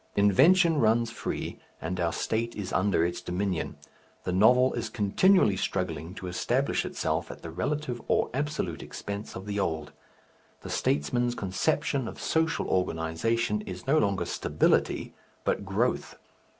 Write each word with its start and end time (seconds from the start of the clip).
Invention 0.15 0.79
runs 0.79 1.11
free 1.11 1.59
and 1.79 1.99
our 1.99 2.11
state 2.11 2.55
is 2.55 2.73
under 2.73 3.05
its 3.05 3.21
dominion. 3.21 3.77
The 4.23 4.31
novel 4.31 4.73
is 4.73 4.89
continually 4.89 5.57
struggling 5.57 6.15
to 6.15 6.25
establish 6.25 6.85
itself 6.85 7.29
at 7.29 7.43
the 7.43 7.51
relative 7.51 8.01
or 8.07 8.31
absolute 8.33 8.81
expense 8.81 9.35
of 9.35 9.45
the 9.45 9.59
old. 9.59 9.91
The 10.61 10.71
statesman's 10.71 11.35
conception 11.35 12.07
of 12.07 12.19
social 12.19 12.67
organization 12.67 13.61
is 13.61 13.85
no 13.85 13.99
longer 13.99 14.25
stability 14.25 15.13
but 15.43 15.65
growth. 15.65 16.15